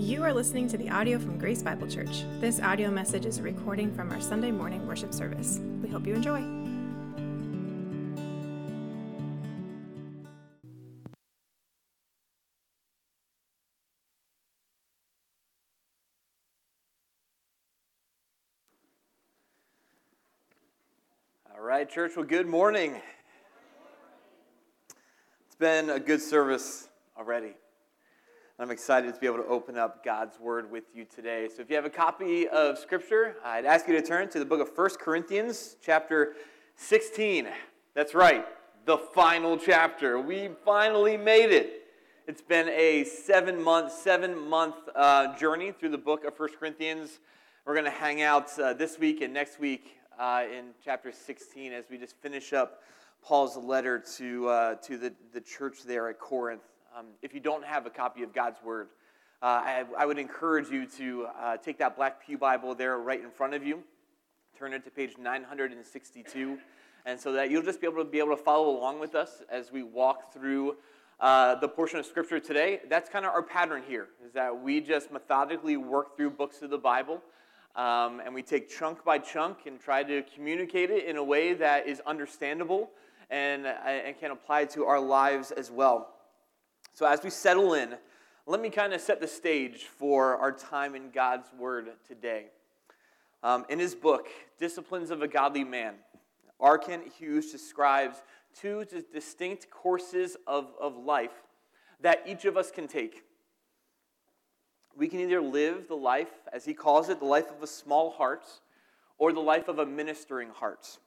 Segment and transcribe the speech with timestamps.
[0.00, 2.24] You are listening to the audio from Grace Bible Church.
[2.40, 5.60] This audio message is a recording from our Sunday morning worship service.
[5.82, 6.40] We hope you enjoy.
[21.54, 22.12] All right, church.
[22.16, 23.02] Well, good morning.
[25.44, 26.88] It's been a good service
[27.18, 27.52] already.
[28.60, 31.48] I'm excited to be able to open up God's Word with you today.
[31.48, 34.44] So, if you have a copy of Scripture, I'd ask you to turn to the
[34.44, 36.34] book of 1 Corinthians, chapter
[36.76, 37.48] 16.
[37.94, 38.44] That's right,
[38.84, 40.20] the final chapter.
[40.20, 41.86] We finally made it.
[42.26, 47.18] It's been a seven month, seven month uh, journey through the book of 1 Corinthians.
[47.64, 51.72] We're going to hang out uh, this week and next week uh, in chapter 16
[51.72, 52.82] as we just finish up
[53.22, 56.60] Paul's letter to, uh, to the, the church there at Corinth.
[56.98, 58.88] Um, if you don't have a copy of God's Word,
[59.42, 63.22] uh, I, I, would encourage you to uh, take that Black Pew Bible there right
[63.22, 63.84] in front of you,
[64.58, 66.58] turn it to page 962,
[67.06, 69.40] and so that you'll just be able to be able to follow along with us
[69.48, 70.78] as we walk through
[71.20, 72.80] uh, the portion of Scripture today.
[72.88, 76.70] That's kind of our pattern here, is that we just methodically work through books of
[76.70, 77.22] the Bible.
[77.76, 81.54] Um, and we take chunk by chunk and try to communicate it in a way
[81.54, 82.90] that is understandable
[83.30, 86.14] and, uh, and can apply to our lives as well.
[86.92, 87.94] So, as we settle in,
[88.46, 92.46] let me kind of set the stage for our time in God's Word today.
[93.42, 95.94] Um, in his book, Disciplines of a Godly Man,
[96.58, 96.80] R.
[97.18, 98.22] Hughes describes
[98.54, 101.44] two distinct courses of, of life
[102.00, 103.22] that each of us can take.
[104.96, 108.10] We can either live the life, as he calls it, the life of a small
[108.10, 108.44] heart,
[109.16, 110.98] or the life of a ministering heart.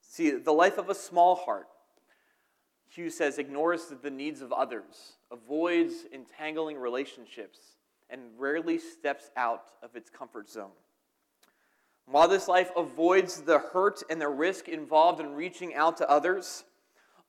[0.00, 1.68] See, the life of a small heart
[2.98, 7.60] Hughes says, ignores the needs of others, avoids entangling relationships,
[8.10, 10.72] and rarely steps out of its comfort zone.
[12.06, 16.64] While this life avoids the hurt and the risk involved in reaching out to others,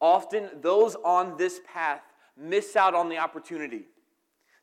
[0.01, 2.01] often those on this path
[2.35, 3.83] miss out on the opportunity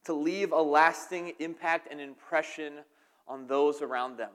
[0.06, 2.78] to leave a lasting impact and impression
[3.28, 4.33] on those around them.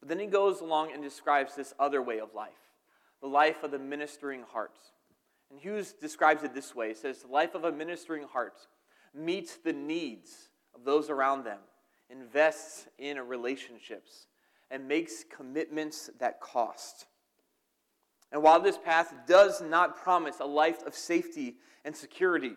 [0.00, 2.65] But then he goes along and describes this other way of life
[3.20, 4.78] the life of the ministering heart.
[5.50, 8.66] And Hughes describes it this way He says, The life of a ministering heart
[9.14, 11.60] meets the needs of those around them,
[12.10, 14.26] invests in relationships,
[14.70, 17.06] and makes commitments that cost.
[18.32, 22.56] And while this path does not promise a life of safety and security,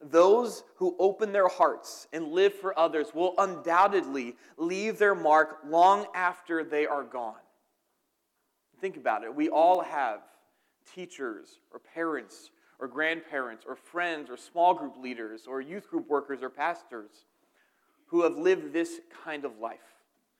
[0.00, 6.06] those who open their hearts and live for others will undoubtedly leave their mark long
[6.14, 7.34] after they are gone.
[8.82, 9.32] Think about it.
[9.32, 10.22] We all have
[10.92, 12.50] teachers or parents
[12.80, 17.12] or grandparents or friends or small group leaders or youth group workers or pastors
[18.06, 19.94] who have lived this kind of life,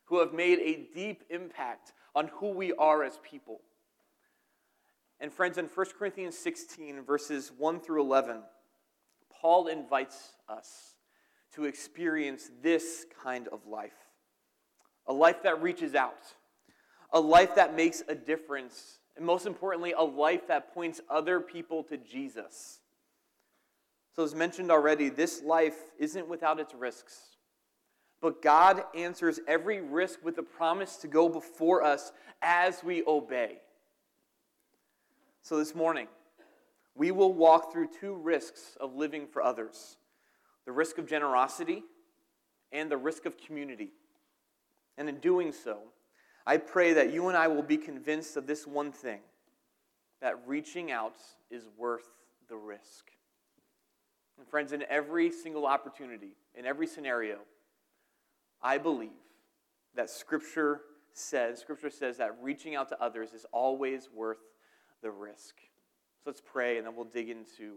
[0.06, 3.60] who have made a deep impact on who we are as people.
[5.20, 8.42] And, friends, in 1 Corinthians 16, verses 1 through 11,
[9.40, 10.96] Paul invites us
[11.54, 13.92] to experience this kind of life
[15.06, 16.34] a life that reaches out
[17.12, 21.82] a life that makes a difference, and most importantly, a life that points other people
[21.84, 22.80] to Jesus.
[24.14, 27.36] So, as mentioned already, this life isn't without its risks.
[28.20, 33.58] But God answers every risk with a promise to go before us as we obey.
[35.42, 36.08] So, this morning,
[36.94, 39.96] we will walk through two risks of living for others
[40.64, 41.82] the risk of generosity
[42.70, 43.92] and the risk of community.
[44.96, 45.78] And in doing so,
[46.46, 49.20] I pray that you and I will be convinced of this one thing
[50.20, 51.16] that reaching out
[51.50, 52.08] is worth
[52.48, 53.10] the risk.
[54.38, 57.38] And, friends, in every single opportunity, in every scenario,
[58.62, 59.10] I believe
[59.94, 60.80] that Scripture
[61.12, 64.38] says, Scripture says that reaching out to others is always worth
[65.02, 65.56] the risk.
[66.24, 67.76] So let's pray and then we'll dig into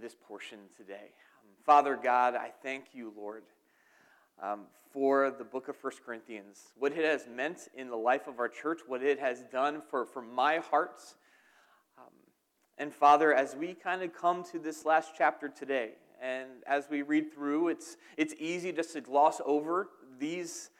[0.00, 1.12] this portion today.
[1.64, 3.44] Father God, I thank you, Lord
[4.42, 8.38] um, for the book of First Corinthians, what it has meant in the life of
[8.38, 11.02] our church, what it has done for, for my heart.
[11.98, 12.12] Um,
[12.78, 15.92] and Father, as we kind of come to this last chapter today,
[16.22, 19.88] and as we read through, it's, it's easy just to gloss over
[20.18, 20.70] these,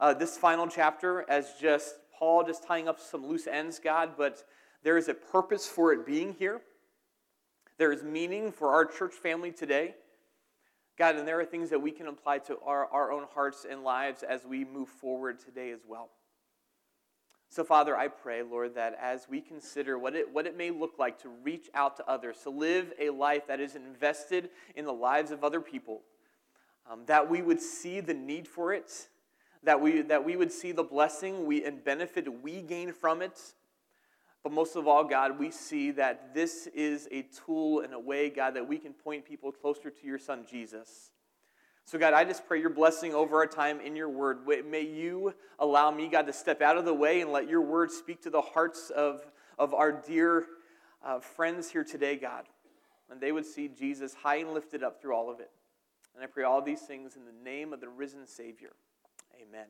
[0.00, 4.44] uh, this final chapter as just Paul just tying up some loose ends, God, but
[4.82, 6.60] there is a purpose for it being here.
[7.76, 9.94] There is meaning for our church family today.
[10.96, 13.82] God, and there are things that we can apply to our, our own hearts and
[13.82, 16.10] lives as we move forward today as well.
[17.50, 20.98] So, Father, I pray, Lord, that as we consider what it, what it may look
[20.98, 24.92] like to reach out to others, to live a life that is invested in the
[24.92, 26.02] lives of other people,
[26.90, 29.08] um, that we would see the need for it,
[29.62, 33.40] that we, that we would see the blessing we, and benefit we gain from it.
[34.44, 38.28] But most of all, God, we see that this is a tool and a way,
[38.28, 41.10] God, that we can point people closer to your Son, Jesus.
[41.86, 44.46] So, God, I just pray your blessing over our time in your word.
[44.46, 47.90] May you allow me, God, to step out of the way and let your word
[47.90, 49.22] speak to the hearts of,
[49.58, 50.44] of our dear
[51.02, 52.44] uh, friends here today, God.
[53.10, 55.50] And they would see Jesus high and lifted up through all of it.
[56.14, 58.72] And I pray all these things in the name of the risen Savior.
[59.40, 59.66] Amen.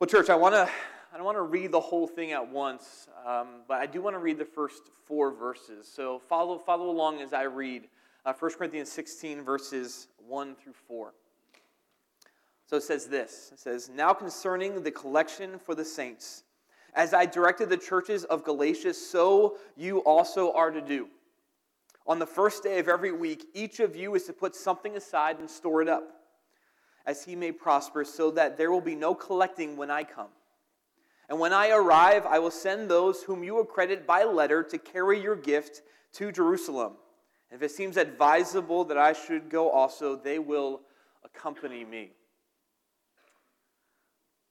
[0.00, 0.70] Well, church, I want to.
[1.14, 4.14] I don't want to read the whole thing at once, um, but I do want
[4.16, 5.86] to read the first four verses.
[5.86, 7.84] So follow, follow along as I read
[8.26, 11.14] uh, 1 Corinthians 16, verses 1 through 4.
[12.66, 16.42] So it says this It says, Now concerning the collection for the saints,
[16.94, 21.06] as I directed the churches of Galatia, so you also are to do.
[22.08, 25.38] On the first day of every week, each of you is to put something aside
[25.38, 26.24] and store it up,
[27.06, 30.30] as he may prosper, so that there will be no collecting when I come.
[31.28, 35.20] And when I arrive, I will send those whom you accredit by letter to carry
[35.20, 35.82] your gift
[36.14, 36.94] to Jerusalem.
[37.50, 40.80] If it seems advisable that I should go also, they will
[41.24, 42.10] accompany me.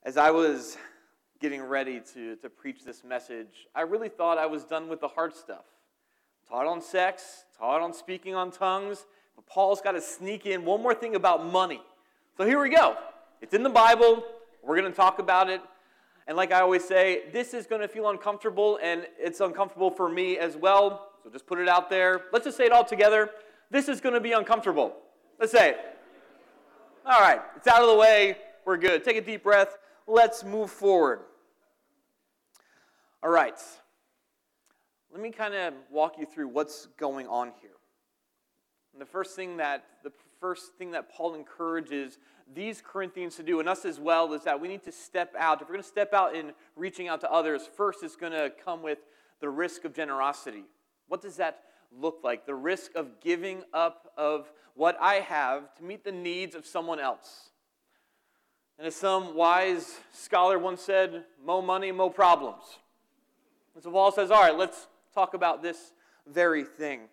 [0.03, 0.77] As I was
[1.39, 5.09] getting ready to, to preach this message, I really thought I was done with the
[5.09, 5.65] hard stuff.
[6.47, 9.05] Taught on sex, taught on speaking on tongues,
[9.35, 11.81] but Paul's got to sneak in one more thing about money.
[12.37, 12.95] So here we go.
[13.41, 14.23] It's in the Bible.
[14.63, 15.61] We're going to talk about it.
[16.27, 20.09] And like I always say, this is going to feel uncomfortable, and it's uncomfortable for
[20.09, 21.09] me as well.
[21.23, 22.21] So just put it out there.
[22.31, 23.29] Let's just say it all together.
[23.71, 24.95] This is going to be uncomfortable.
[25.39, 25.77] Let's say it.
[27.05, 28.37] All right, it's out of the way.
[28.65, 29.03] We're good.
[29.03, 29.77] Take a deep breath.
[30.07, 31.19] Let's move forward.
[33.21, 33.59] All right.
[35.11, 37.71] Let me kind of walk you through what's going on here.
[38.93, 40.11] And the first thing that the
[40.43, 42.17] first thing that Paul encourages
[42.53, 45.61] these Corinthians to do, and us as well, is that we need to step out.
[45.61, 48.51] If we're going to step out in reaching out to others, first it's going to
[48.65, 48.97] come with
[49.39, 50.65] the risk of generosity.
[51.07, 51.61] What does that
[51.97, 52.45] look like?
[52.45, 56.99] The risk of giving up of what I have to meet the needs of someone
[56.99, 57.51] else.
[58.77, 62.63] And as some wise scholar once said, mo money, mo problems.
[63.75, 65.93] And so Paul says, all right, let's talk about this
[66.27, 67.03] very thing.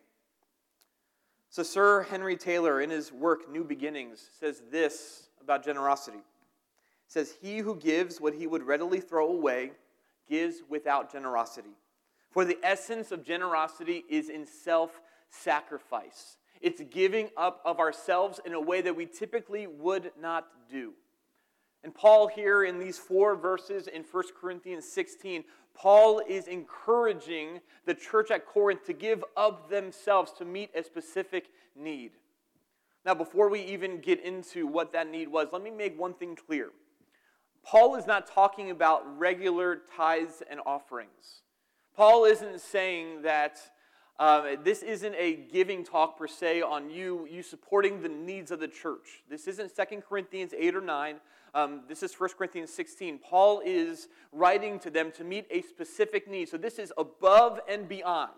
[1.53, 6.19] So Sir Henry Taylor, in his work New Beginnings, says this about generosity.
[6.19, 9.73] He says, He who gives what he would readily throw away
[10.29, 11.75] gives without generosity.
[12.31, 16.37] For the essence of generosity is in self sacrifice.
[16.61, 20.93] It's giving up of ourselves in a way that we typically would not do.
[21.83, 25.45] And Paul, here in these four verses in 1 Corinthians 16,
[25.75, 31.47] Paul is encouraging the church at Corinth to give of themselves to meet a specific
[31.75, 32.13] need.
[33.07, 36.37] Now, before we even get into what that need was, let me make one thing
[36.37, 36.71] clear.
[37.65, 41.43] Paul is not talking about regular tithes and offerings.
[41.97, 43.59] Paul isn't saying that
[44.19, 48.61] uh, this isn't a giving talk per se on you, you supporting the needs of
[48.61, 49.23] the church.
[49.31, 51.17] This isn't 2 Corinthians 8 or 9.
[51.55, 53.19] Um, this is 1 Corinthians 16.
[53.19, 56.49] Paul is writing to them to meet a specific need.
[56.49, 58.31] So this is above and beyond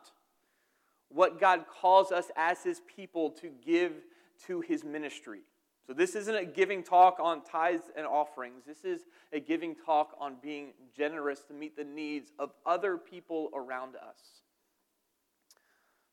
[1.09, 3.93] what God calls us as his people to give
[4.47, 5.41] to his ministry.
[5.87, 8.63] So, this isn't a giving talk on tithes and offerings.
[8.65, 13.51] This is a giving talk on being generous to meet the needs of other people
[13.53, 14.43] around us.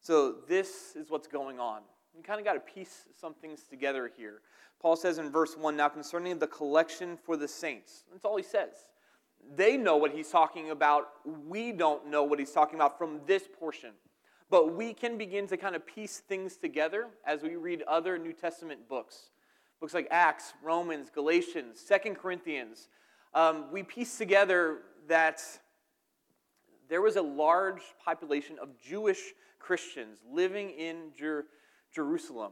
[0.01, 1.81] So, this is what's going on.
[2.15, 4.41] We kind of got to piece some things together here.
[4.81, 8.43] Paul says in verse 1 Now concerning the collection for the saints, that's all he
[8.43, 8.73] says.
[9.55, 11.09] They know what he's talking about.
[11.47, 13.91] We don't know what he's talking about from this portion.
[14.49, 18.33] But we can begin to kind of piece things together as we read other New
[18.33, 19.29] Testament books.
[19.79, 22.89] Books like Acts, Romans, Galatians, Second Corinthians.
[23.33, 25.41] Um, we piece together that
[26.89, 29.19] there was a large population of Jewish
[29.59, 31.45] Christians living in Jer-
[31.93, 32.51] Jerusalem.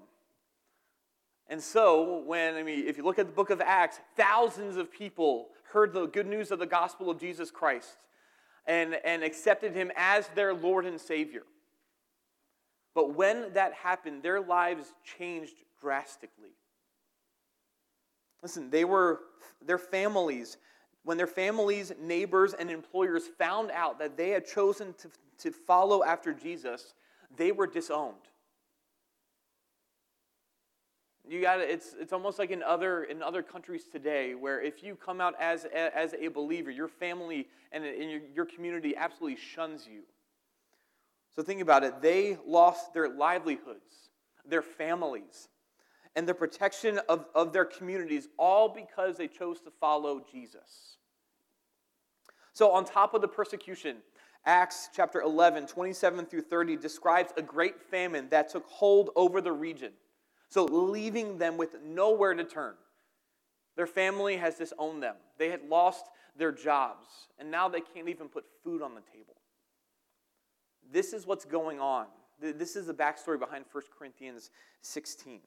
[1.49, 4.91] And so, when, I mean, if you look at the book of Acts, thousands of
[4.91, 7.97] people heard the good news of the gospel of Jesus Christ
[8.65, 11.43] and, and accepted him as their Lord and Savior.
[12.93, 16.49] But when that happened, their lives changed drastically.
[18.41, 19.21] Listen, they were,
[19.65, 20.57] their families,
[21.03, 26.03] when their families, neighbors, and employers found out that they had chosen to, to follow
[26.03, 26.93] after Jesus,
[27.37, 28.15] they were disowned.
[31.29, 34.95] You got it's it's almost like in other in other countries today where if you
[34.95, 39.87] come out as as a believer, your family and in your, your community absolutely shuns
[39.87, 40.03] you.
[41.35, 42.01] So think about it.
[42.01, 44.09] They lost their livelihoods,
[44.43, 45.49] their families,
[46.15, 50.97] and the protection of, of their communities, all because they chose to follow Jesus.
[52.53, 53.97] So, on top of the persecution,
[54.43, 59.51] Acts chapter 11, 27 through 30 describes a great famine that took hold over the
[59.51, 59.91] region.
[60.49, 62.75] So, leaving them with nowhere to turn.
[63.75, 65.15] Their family has disowned them.
[65.37, 66.05] They had lost
[66.37, 69.35] their jobs, and now they can't even put food on the table.
[70.91, 72.07] This is what's going on.
[72.39, 74.51] This is the backstory behind 1 Corinthians
[74.81, 75.39] 16.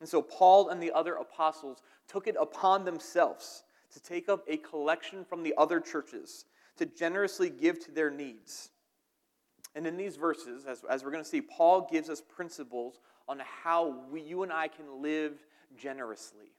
[0.00, 4.56] And so Paul and the other apostles took it upon themselves to take up a
[4.58, 6.44] collection from the other churches
[6.76, 8.70] to generously give to their needs.
[9.74, 13.40] And in these verses, as, as we're going to see, Paul gives us principles on
[13.62, 15.34] how we, you and I can live
[15.76, 16.52] generously.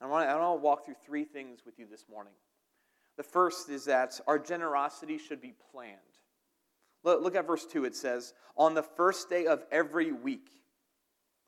[0.00, 2.32] I want, to, walk through three things with you this morning.
[3.16, 5.98] The first is that our generosity should be planned.
[7.04, 7.84] Look, look at verse 2.
[7.84, 10.48] It says, On the first day of every week.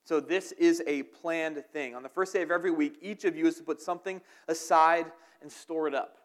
[0.05, 1.97] So, this is a planned thing.
[1.97, 5.11] On the first day of every week, each of you is to put something aside
[5.43, 6.19] and store it up.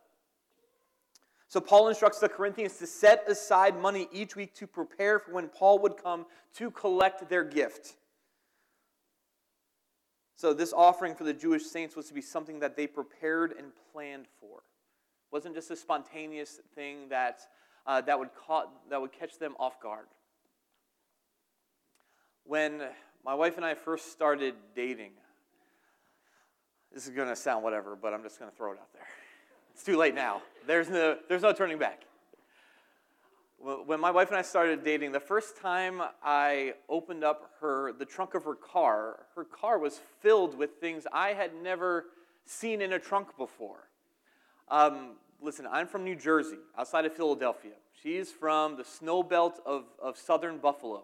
[1.52, 5.50] So, Paul instructs the Corinthians to set aside money each week to prepare for when
[5.50, 7.98] Paul would come to collect their gift.
[10.38, 13.74] So, this offering for the Jewish saints was to be something that they prepared and
[13.92, 14.60] planned for.
[14.60, 17.42] It wasn't just a spontaneous thing that,
[17.86, 20.06] uh, that, would ca- that would catch them off guard.
[22.46, 22.82] When
[23.26, 25.12] my wife and I first started dating,
[26.94, 29.04] this is going to sound whatever, but I'm just going to throw it out there.
[29.74, 30.42] It's too late now.
[30.68, 32.02] There's no, there's no turning back.
[33.60, 38.06] When my wife and I started dating, the first time I opened up her, the
[38.06, 42.06] trunk of her car, her car was filled with things I had never
[42.46, 43.88] seen in a trunk before.
[44.68, 45.12] Um,
[45.42, 47.74] listen, I'm from New Jersey, outside of Philadelphia.
[48.02, 51.04] She's from the snow belt of, of southern Buffalo.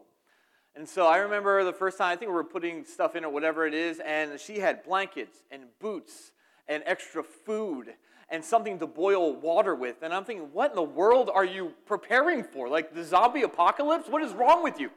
[0.75, 3.29] And so I remember the first time, I think we were putting stuff in or
[3.31, 6.31] whatever it is, and she had blankets and boots
[6.67, 7.93] and extra food
[8.29, 9.97] and something to boil water with.
[10.01, 12.67] And I'm thinking, what in the world are you preparing for?
[12.67, 14.09] Like the zombie apocalypse?
[14.09, 14.89] What is wrong with you?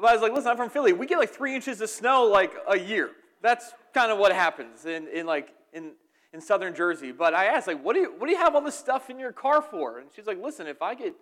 [0.00, 0.92] But I was like, listen, I'm from Philly.
[0.92, 3.10] We get like three inches of snow like a year.
[3.42, 5.92] That's kind of what happens in, in like in,
[6.32, 7.12] in southern Jersey.
[7.12, 9.18] But I asked, like, what do you what do you have all this stuff in
[9.18, 9.98] your car for?
[9.98, 11.14] And she's like, listen, if I get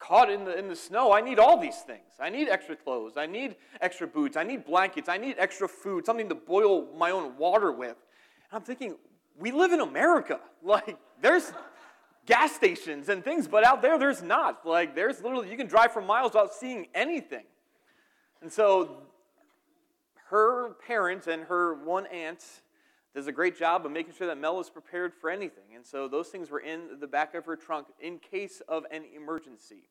[0.00, 2.14] caught in the, in the snow, I need all these things.
[2.18, 3.16] I need extra clothes.
[3.16, 4.36] I need extra boots.
[4.36, 5.08] I need blankets.
[5.08, 7.96] I need extra food, something to boil my own water with.
[8.50, 8.96] And I'm thinking,
[9.38, 10.40] we live in America.
[10.62, 11.54] Like, there's
[12.26, 14.66] gas stations and things, but out there, there's not.
[14.66, 17.44] Like, there's literally, you can drive for miles without seeing anything.
[18.42, 18.98] And so,
[20.30, 22.44] her parents and her one aunt
[23.14, 25.74] does a great job of making sure that Mel is prepared for anything.
[25.74, 29.02] And so those things were in the back of her trunk in case of an
[29.16, 29.88] emergency.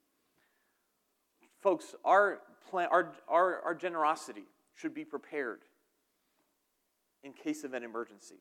[1.61, 5.59] Folks, our, plan, our, our, our generosity should be prepared
[7.23, 8.39] in case of an emergency.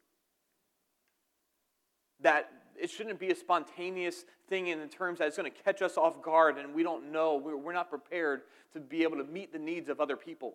[2.20, 5.96] That it shouldn't be a spontaneous thing in terms that it's going to catch us
[5.96, 9.58] off guard and we don't know, we're not prepared to be able to meet the
[9.58, 10.54] needs of other people.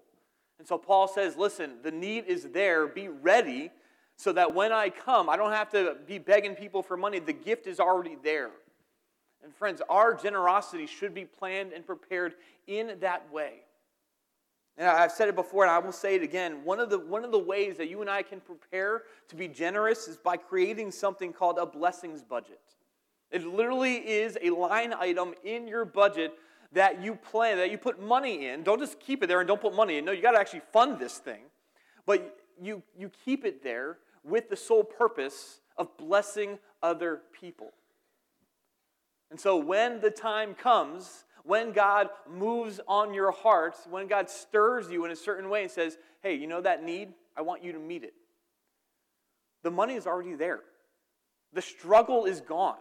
[0.60, 3.72] And so Paul says, listen, the need is there, be ready
[4.16, 7.20] so that when I come, I don't have to be begging people for money.
[7.20, 8.52] The gift is already there.
[9.44, 12.36] And friends, our generosity should be planned and prepared
[12.68, 13.62] in that way.
[14.78, 16.64] And I've said it before, and I will say it again.
[16.64, 19.48] One of, the, one of the ways that you and I can prepare to be
[19.48, 22.62] generous is by creating something called a blessings budget.
[23.30, 26.34] It literally is a line item in your budget
[26.72, 28.64] that you plan, that you put money in.
[28.64, 30.06] Don't just keep it there and don't put money in.
[30.06, 31.44] No, you got to actually fund this thing.
[32.06, 37.72] But you, you keep it there with the sole purpose of blessing other people.
[39.30, 44.90] And so when the time comes, when God moves on your heart, when God stirs
[44.90, 47.10] you in a certain way and says, hey, you know that need?
[47.36, 48.14] I want you to meet it.
[49.64, 50.62] The money is already there.
[51.54, 52.78] The struggle is gone.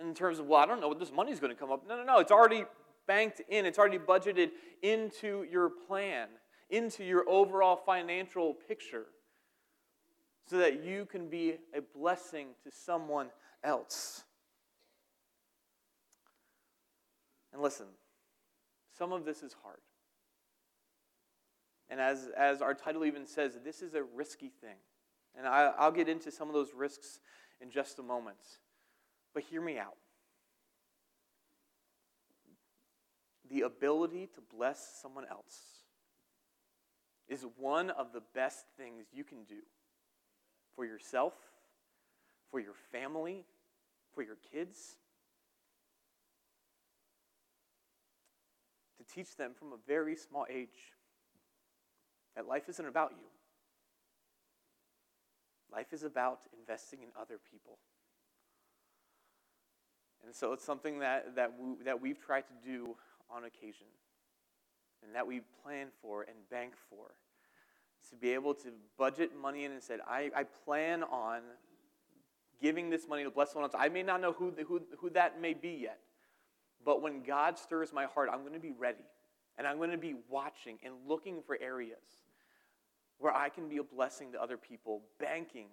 [0.00, 1.86] In terms of, well, I don't know what this money is going to come up.
[1.88, 2.18] No, no, no.
[2.18, 2.64] It's already
[3.06, 4.50] banked in, it's already budgeted
[4.82, 6.28] into your plan,
[6.70, 9.04] into your overall financial picture
[10.46, 13.28] so that you can be a blessing to someone
[13.62, 14.24] else.
[17.54, 17.86] And listen,
[18.98, 19.78] some of this is hard.
[21.88, 24.76] And as, as our title even says, this is a risky thing.
[25.38, 27.20] And I, I'll get into some of those risks
[27.60, 28.38] in just a moment.
[29.32, 29.96] But hear me out.
[33.48, 35.60] The ability to bless someone else
[37.28, 39.62] is one of the best things you can do
[40.74, 41.34] for yourself,
[42.50, 43.44] for your family,
[44.12, 44.96] for your kids.
[49.04, 50.94] To teach them from a very small age
[52.36, 53.26] that life isn't about you.
[55.72, 57.78] Life is about investing in other people.
[60.24, 62.96] And so it's something that, that, we, that we've tried to do
[63.30, 63.86] on occasion
[65.04, 67.14] and that we plan for and bank for.
[68.10, 68.68] To be able to
[68.98, 71.40] budget money in and said, I, I plan on
[72.60, 73.78] giving this money to bless someone else.
[73.78, 75.98] I may not know who, who, who that may be yet,
[76.84, 79.04] but when God stirs my heart, I'm going to be ready.
[79.56, 82.22] And I'm going to be watching and looking for areas
[83.18, 85.68] where I can be a blessing to other people, banking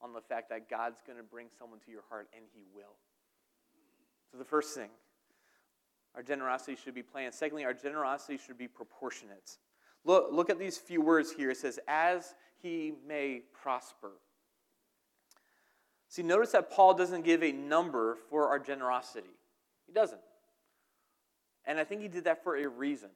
[0.00, 2.96] on the fact that God's going to bring someone to your heart, and He will.
[4.32, 4.88] So, the first thing,
[6.14, 7.34] our generosity should be planned.
[7.34, 9.58] Secondly, our generosity should be proportionate.
[10.04, 11.50] Look, look at these few words here.
[11.50, 14.12] It says, as he may prosper.
[16.08, 19.28] See, notice that Paul doesn't give a number for our generosity.
[19.86, 20.20] He doesn't.
[21.66, 23.10] And I think he did that for a reason.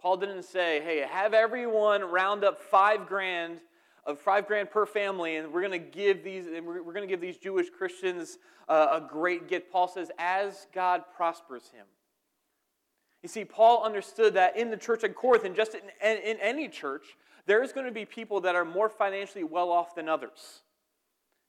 [0.00, 3.60] Paul didn't say, hey, have everyone round up five grand
[4.04, 7.20] of five grand per family, and we're going to give these, we're going to give
[7.20, 9.70] these Jewish Christians uh, a great gift.
[9.72, 11.86] Paul says, as God prospers him.
[13.22, 16.68] You see, Paul understood that in the church at Corinth, and just in, in any
[16.68, 20.62] church, there's going to be people that are more financially well off than others.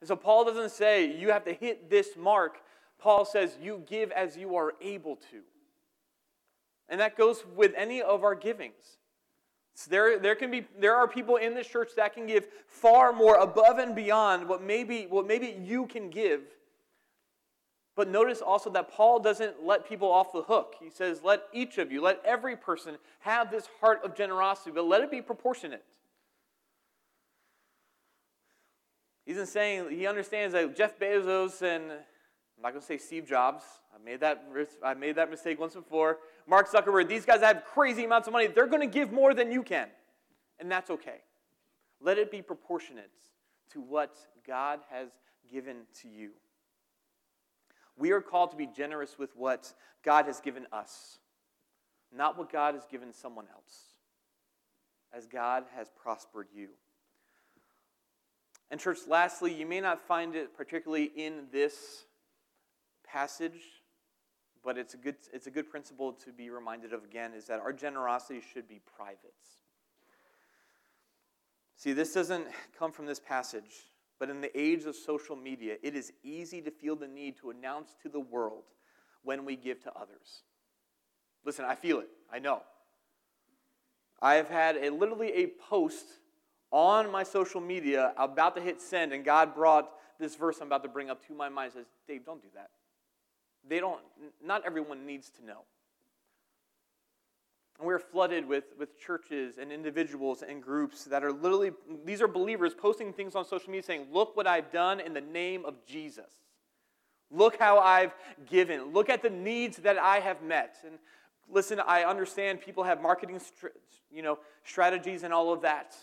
[0.02, 2.62] And so Paul doesn't say you have to hit this mark.
[3.00, 5.42] Paul says you give as you are able to.
[6.90, 8.98] And that goes with any of our givings.
[9.74, 13.14] So there, there, can be, there are people in this church that can give far
[13.14, 16.42] more above and beyond what maybe, what maybe you can give.
[17.96, 20.76] But notice also that Paul doesn't let people off the hook.
[20.80, 24.86] He says, let each of you, let every person have this heart of generosity, but
[24.86, 25.84] let it be proportionate.
[29.26, 31.92] He's saying, he understands that Jeff Bezos and,
[32.58, 34.44] I'm not going to say Steve Jobs, I made, that,
[34.84, 36.18] I made that mistake once before.
[36.48, 38.48] Mark Zuckerberg, these guys have crazy amounts of money.
[38.48, 39.90] They're going to give more than you can.
[40.60, 41.22] And that's okay.
[42.02, 43.12] Let it be proportionate
[43.74, 45.10] to what God has
[45.52, 46.32] given to you.
[47.96, 49.72] We are called to be generous with what
[50.04, 51.20] God has given us,
[52.16, 53.94] not what God has given someone else,
[55.14, 56.70] as God has prospered you.
[58.72, 62.06] And, church, lastly, you may not find it particularly in this
[63.12, 63.62] passage,
[64.64, 67.60] but it's a good, it's a good principle to be reminded of again is that
[67.60, 69.34] our generosity should be private.
[71.76, 75.96] See, this doesn't come from this passage, but in the age of social media, it
[75.96, 78.64] is easy to feel the need to announce to the world
[79.24, 80.44] when we give to others.
[81.46, 82.10] Listen, I feel it.
[82.32, 82.64] I know.
[84.22, 86.06] I have had a, literally a post
[86.72, 90.84] on my social media about to hit send, and God brought this verse I'm about
[90.84, 91.74] to bring up to my mind.
[91.74, 92.70] Says, Dave, don't do that.
[93.68, 94.00] They don't,
[94.44, 95.62] not everyone needs to know.
[97.80, 101.72] And we're flooded with, with churches and individuals and groups that are literally,
[102.06, 105.22] these are believers posting things on social media saying, Look what I've done in the
[105.22, 106.32] name of Jesus.
[107.30, 108.14] Look how I've
[108.50, 108.94] given.
[108.94, 110.78] Look at the needs that I have met.
[110.86, 110.98] And
[111.50, 113.40] listen, I understand people have marketing
[114.10, 115.96] you know, strategies and all of that.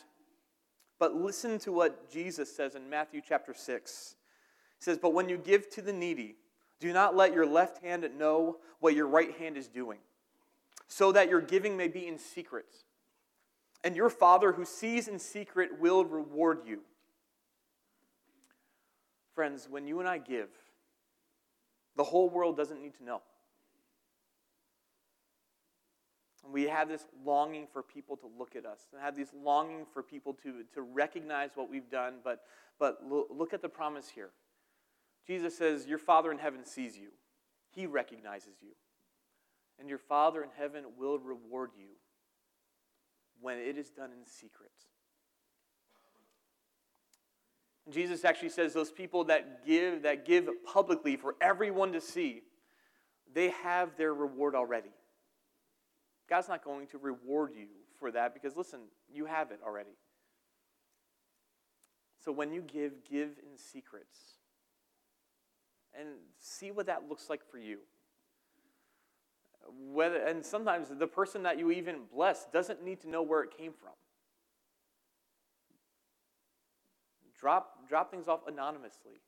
[0.99, 4.17] But listen to what Jesus says in Matthew chapter 6.
[4.79, 6.37] He says, But when you give to the needy,
[6.81, 9.99] do not let your left hand know what your right hand is doing,
[10.89, 12.67] so that your giving may be in secret.
[13.83, 16.81] And your Father who sees in secret will reward you.
[19.35, 20.49] Friends, when you and I give,
[21.97, 23.21] the whole world doesn't need to know.
[26.51, 30.03] we have this longing for people to look at us and have this longing for
[30.03, 32.15] people to, to recognize what we've done.
[32.23, 32.43] But,
[32.79, 34.31] but look at the promise here.
[35.27, 37.09] Jesus says, Your Father in heaven sees you,
[37.71, 38.71] He recognizes you.
[39.79, 41.89] And your Father in heaven will reward you
[43.41, 44.71] when it is done in secret.
[47.91, 52.43] Jesus actually says those people that give that give publicly for everyone to see,
[53.35, 54.91] they have their reward already.
[56.31, 57.67] God's not going to reward you
[57.99, 58.81] for that because listen,
[59.13, 59.97] you have it already.
[62.25, 64.19] So when you give, give in secrets
[65.99, 67.79] and see what that looks like for you.
[69.93, 73.57] Whether, and sometimes the person that you even bless doesn't need to know where it
[73.57, 73.93] came from.
[77.39, 79.21] Drop, drop things off anonymously.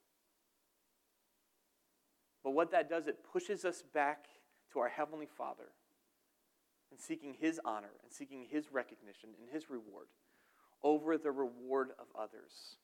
[2.45, 4.27] But what that does, it pushes us back
[4.73, 5.73] to our Heavenly Father
[6.91, 10.07] and seeking His honor and seeking His recognition and His reward
[10.83, 12.77] over the reward of others.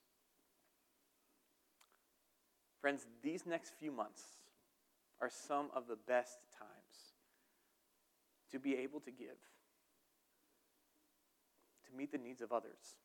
[2.83, 4.23] Friends, these next few months
[5.21, 7.15] are some of the best times
[8.51, 9.39] to be able to give,
[11.89, 12.97] to meet the needs of others.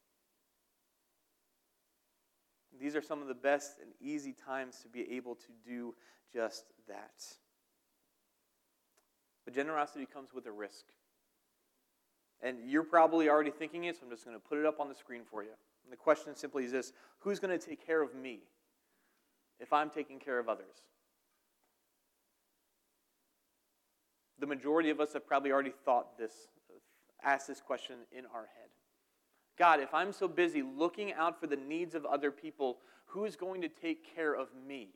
[2.82, 5.94] These are some of the best and easy times to be able to do
[6.34, 7.24] just that.
[9.46, 10.86] But generosity comes with a risk.
[12.42, 14.90] And you're probably already thinking it, so I'm just going to put it up on
[14.90, 15.52] the screen for you.
[15.84, 18.42] And the question simply is this Who's going to take care of me
[19.60, 20.76] if I'm taking care of others?
[24.40, 26.34] The majority of us have probably already thought this,
[27.24, 28.70] asked this question in our head.
[29.58, 33.62] God, if I'm so busy looking out for the needs of other people, who's going
[33.62, 34.90] to take care of me?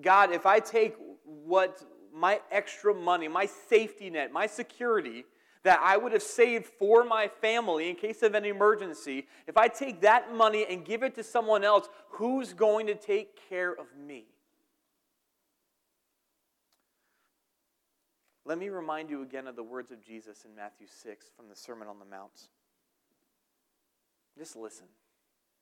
[0.00, 5.24] God, if I take what my extra money, my safety net, my security
[5.64, 9.68] that I would have saved for my family in case of an emergency, if I
[9.68, 13.86] take that money and give it to someone else, who's going to take care of
[13.96, 14.24] me?
[18.44, 21.54] Let me remind you again of the words of Jesus in Matthew 6 from the
[21.54, 22.48] Sermon on the Mount.
[24.36, 24.86] Just listen.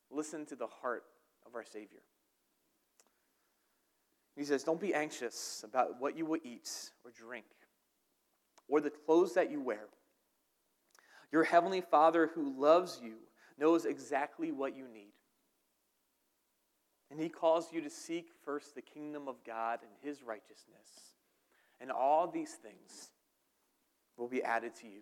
[0.09, 1.03] Listen to the heart
[1.45, 2.01] of our Savior.
[4.35, 7.45] He says, Don't be anxious about what you will eat or drink
[8.71, 9.89] or the clothes that you wear.
[11.31, 13.15] Your heavenly Father who loves you
[13.59, 15.11] knows exactly what you need.
[17.11, 21.15] And he calls you to seek first the kingdom of God and his righteousness.
[21.81, 23.11] And all these things
[24.17, 25.01] will be added to you.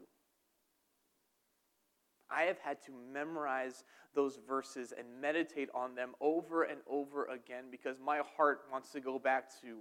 [2.32, 3.84] I have had to memorize
[4.16, 9.00] those verses and meditate on them over and over again because my heart wants to
[9.00, 9.78] go back to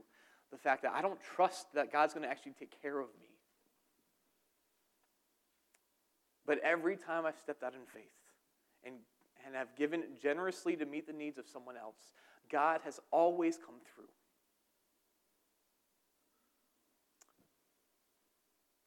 [0.50, 3.27] the fact that I don't trust that God's going to actually take care of me.
[6.48, 8.10] But every time I've stepped out in faith
[8.82, 8.94] and,
[9.44, 12.14] and have given generously to meet the needs of someone else,
[12.50, 14.08] God has always come through.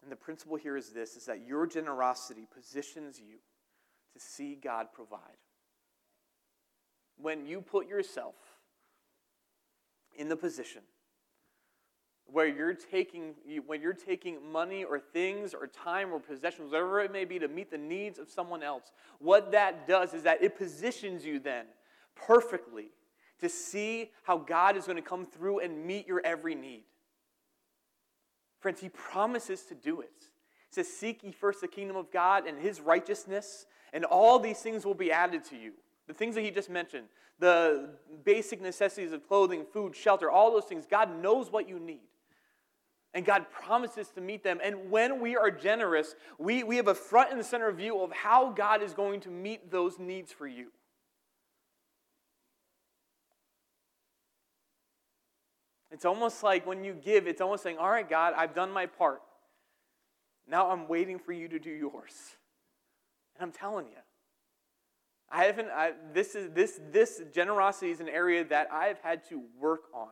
[0.02, 3.38] And the principle here is this is that your generosity positions you
[4.14, 5.20] to see God provide.
[7.16, 8.34] When you put yourself
[10.18, 10.82] in the position
[12.32, 13.34] where you're taking
[13.66, 17.48] when you're taking money or things or time or possessions whatever it may be to
[17.48, 21.66] meet the needs of someone else what that does is that it positions you then
[22.16, 22.90] perfectly
[23.40, 26.84] to see how god is going to come through and meet your every need
[28.60, 30.30] friends he promises to do it
[30.70, 34.60] he says seek ye first the kingdom of god and his righteousness and all these
[34.60, 35.74] things will be added to you.
[36.08, 37.08] The things that he just mentioned,
[37.40, 37.90] the
[38.24, 42.02] basic necessities of clothing, food, shelter, all those things, God knows what you need.
[43.14, 44.60] And God promises to meet them.
[44.64, 48.52] And when we are generous, we, we have a front and center view of how
[48.52, 50.68] God is going to meet those needs for you.
[55.92, 58.86] It's almost like when you give, it's almost saying, All right, God, I've done my
[58.86, 59.22] part.
[60.48, 62.14] Now I'm waiting for you to do yours.
[63.36, 63.98] And I'm telling you,
[65.30, 69.42] I haven't, I, this, is, this, this generosity is an area that I've had to
[69.60, 70.10] work on.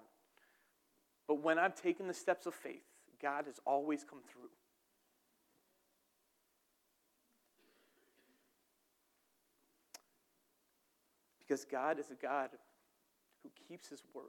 [1.27, 2.83] But when I've taken the steps of faith,
[3.21, 4.49] God has always come through.
[11.39, 12.49] Because God is a God
[13.43, 14.25] who keeps his word.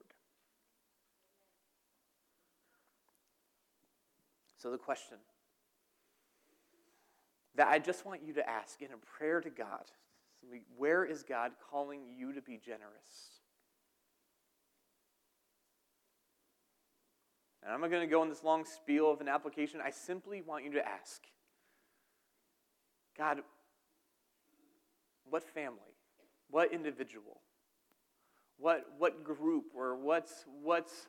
[4.57, 5.19] So the question
[7.57, 9.85] that I just want you to ask in a prayer to God
[10.77, 13.40] where is God calling you to be generous?
[17.63, 19.81] And I'm not going to go in this long spiel of an application.
[19.85, 21.23] I simply want you to ask
[23.19, 23.41] God,
[25.29, 25.79] what family,
[26.51, 27.41] what individual,
[28.59, 31.07] what, what group, or what's, what's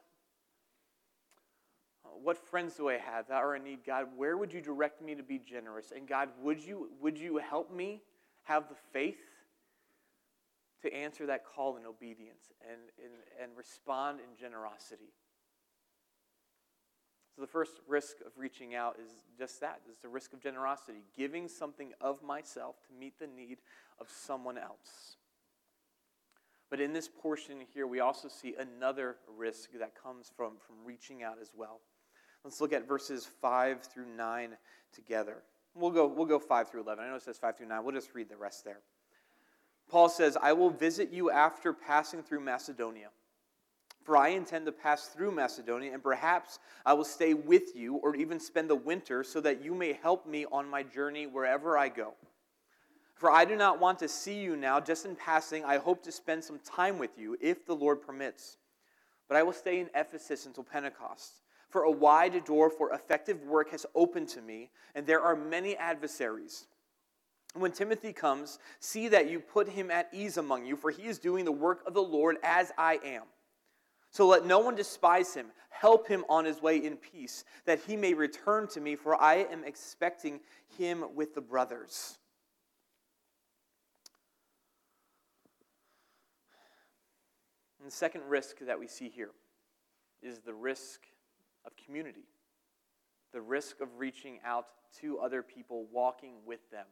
[2.24, 3.80] what friends do I have that are in need?
[3.86, 5.92] God, where would you direct me to be generous?
[5.96, 8.02] And God, would you, would you help me
[8.44, 9.20] have the faith
[10.82, 15.14] to answer that call in obedience and, and, and respond in generosity?
[17.36, 19.82] So the first risk of reaching out is just that.
[19.88, 23.60] It's the risk of generosity, giving something of myself to meet the need
[24.00, 25.16] of someone else.
[26.70, 31.24] But in this portion here, we also see another risk that comes from, from reaching
[31.24, 31.82] out as well.
[32.44, 34.58] Let's look at verses 5 through 9
[34.94, 35.38] together.
[35.76, 37.04] We'll go, we'll go 5 through 11.
[37.04, 37.84] I know it says 5 through 9.
[37.84, 38.80] We'll just read the rest there.
[39.90, 43.10] Paul says, I will visit you after passing through Macedonia.
[44.04, 48.16] For I intend to pass through Macedonia, and perhaps I will stay with you or
[48.16, 51.90] even spend the winter so that you may help me on my journey wherever I
[51.90, 52.14] go.
[53.16, 55.64] For I do not want to see you now, just in passing.
[55.64, 58.58] I hope to spend some time with you, if the Lord permits.
[59.28, 61.42] But I will stay in Ephesus until Pentecost.
[61.70, 65.78] For a wide door for effective work has opened to me, and there are many
[65.78, 66.66] adversaries.
[67.54, 71.20] When Timothy comes, see that you put him at ease among you, for he is
[71.20, 73.24] doing the work of the Lord as I am.
[74.12, 75.48] So let no one despise him.
[75.70, 79.48] Help him on his way in peace, that he may return to me, for I
[79.52, 80.42] am expecting
[80.78, 82.20] him with the brothers.
[87.80, 89.32] And the second risk that we see here
[90.22, 91.02] is the risk
[91.66, 92.28] of community,
[93.34, 94.68] the risk of reaching out
[95.00, 96.86] to other people, walking with them.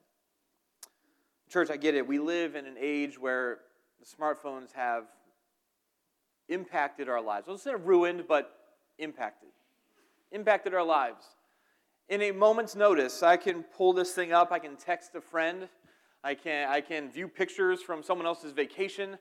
[1.49, 2.07] Church, I get it.
[2.07, 3.59] We live in an age where
[3.99, 5.03] the smartphones have
[6.49, 7.47] impacted our lives.
[7.47, 8.51] Well, instead of ruined, but
[8.97, 9.49] impacted.
[10.31, 11.23] Impacted our lives.
[12.09, 15.69] In a moment's notice, I can pull this thing up, I can text a friend,
[16.23, 19.17] I can, I can view pictures from someone else's vacation,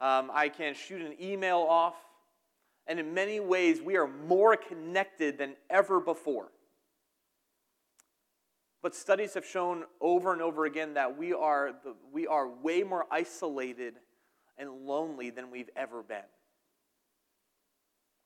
[0.00, 1.94] um, I can shoot an email off.
[2.86, 6.48] And in many ways, we are more connected than ever before.
[8.82, 12.82] But studies have shown over and over again that we are, the, we are way
[12.82, 13.96] more isolated
[14.56, 16.24] and lonely than we've ever been.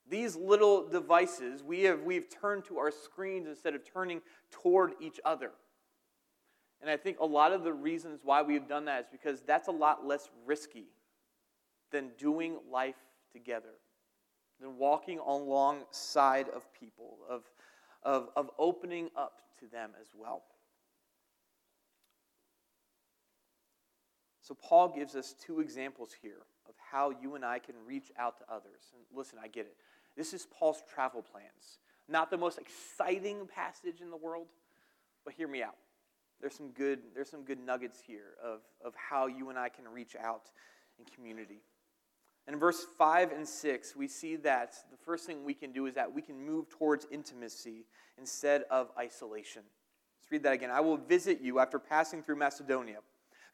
[0.08, 5.18] These little devices, we have, we've turned to our screens instead of turning toward each
[5.24, 5.50] other.
[6.82, 9.68] And I think a lot of the reasons why we've done that is because that's
[9.68, 10.84] a lot less risky
[11.90, 12.98] than doing life
[13.32, 13.78] together,
[14.60, 17.44] than walking alongside of people, of,
[18.02, 20.42] of, of opening up to them as well.
[24.42, 28.36] So, Paul gives us two examples here of how you and I can reach out
[28.38, 28.92] to others.
[28.92, 29.76] And listen, I get it.
[30.16, 31.78] This is Paul's travel plans.
[32.08, 34.48] Not the most exciting passage in the world,
[35.24, 35.76] but hear me out.
[36.40, 39.88] There's some good, there's some good nuggets here of, of how you and I can
[39.88, 40.50] reach out
[40.98, 41.62] in community.
[42.46, 45.86] And in verse 5 and 6, we see that the first thing we can do
[45.86, 47.86] is that we can move towards intimacy
[48.18, 49.62] instead of isolation.
[50.20, 50.70] Let's read that again.
[50.70, 52.98] I will visit you after passing through Macedonia.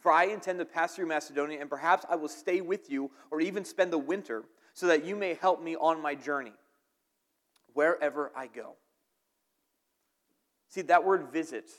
[0.00, 3.40] For I intend to pass through Macedonia, and perhaps I will stay with you or
[3.40, 6.52] even spend the winter so that you may help me on my journey,
[7.74, 8.74] wherever I go.
[10.68, 11.70] See, that word visit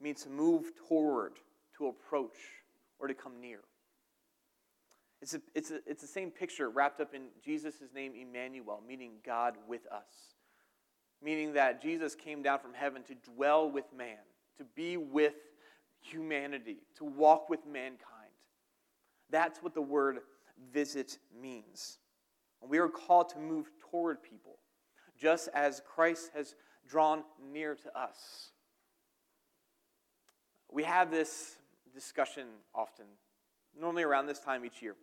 [0.00, 1.32] means to move toward,
[1.78, 2.36] to approach,
[2.98, 3.60] or to come near.
[5.20, 9.12] It's, a, it's, a, it's the same picture wrapped up in Jesus' name, Emmanuel, meaning
[9.24, 10.34] God with us.
[11.22, 14.18] Meaning that Jesus came down from heaven to dwell with man,
[14.58, 15.34] to be with
[16.00, 17.98] humanity, to walk with mankind.
[19.30, 20.18] That's what the word
[20.72, 21.98] visit means.
[22.66, 24.58] We are called to move toward people,
[25.16, 26.54] just as Christ has
[26.88, 28.50] drawn near to us.
[30.70, 31.56] We have this
[31.94, 33.06] discussion often,
[33.78, 34.96] normally around this time each year.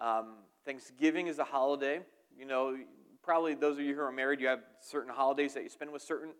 [0.00, 2.00] Um, Thanksgiving is a holiday.
[2.36, 2.76] You know,
[3.22, 6.02] probably those of you who are married, you have certain holidays that you spend with
[6.02, 6.32] certain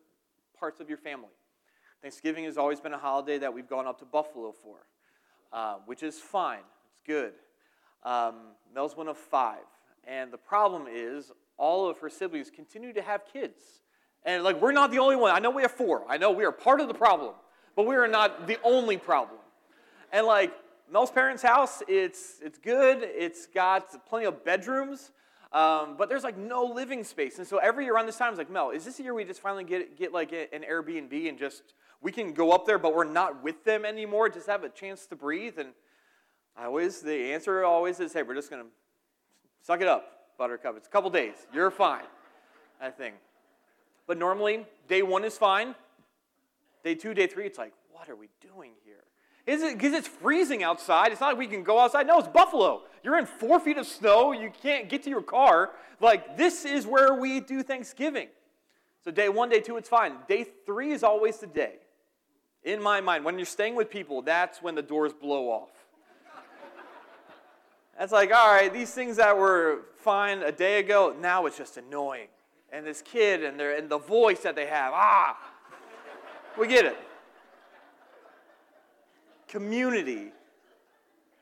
[0.59, 1.29] parts of your family.
[2.03, 4.87] Thanksgiving has always been a holiday that we've gone up to Buffalo for,
[5.53, 6.63] uh, which is fine.
[6.89, 7.35] It's good.
[8.03, 8.35] Um,
[8.75, 9.59] Mel's one of five.
[10.07, 13.61] And the problem is, all of her siblings continue to have kids.
[14.25, 15.33] And like, we're not the only one.
[15.33, 16.05] I know we have four.
[16.09, 17.35] I know we are part of the problem,
[17.77, 19.39] but we are not the only problem.
[20.13, 20.53] And like,
[20.91, 22.99] Mel's parents' house, it's, it's good.
[23.03, 25.13] It's got plenty of bedrooms,
[25.53, 27.39] um, but there's like no living space.
[27.39, 29.25] And so every year around this time, it's like, Mel, is this the year we
[29.25, 32.95] just finally get, get like an Airbnb and just, we can go up there, but
[32.95, 35.59] we're not with them anymore, just have a chance to breathe?
[35.59, 35.69] And
[36.57, 38.69] I always, the answer always is, hey, we're just going to
[39.63, 40.77] suck it up, Buttercup.
[40.77, 41.35] It's a couple days.
[41.53, 42.05] You're fine,
[42.81, 43.15] I think.
[44.07, 45.75] But normally, day one is fine.
[46.83, 49.05] Day two, day three, it's like, what are we doing here?
[49.47, 51.13] Is it because it's freezing outside?
[51.13, 52.07] It's not like we can go outside.
[52.07, 52.83] No, it's Buffalo.
[53.03, 54.33] You're in four feet of snow.
[54.33, 55.71] You can't get to your car.
[55.99, 58.29] Like, this is where we do Thanksgiving.
[59.03, 60.15] So, day one, day two, it's fine.
[60.29, 61.77] Day three is always the day.
[62.63, 65.71] In my mind, when you're staying with people, that's when the doors blow off.
[68.01, 71.77] That's like, all right, these things that were fine a day ago, now it's just
[71.77, 72.29] annoying.
[72.73, 75.37] And this kid and, their, and the voice that they have, ah,
[76.59, 76.97] we get it.
[79.49, 80.33] Community